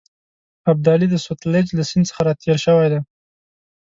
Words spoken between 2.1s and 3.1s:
را تېر شوی دی.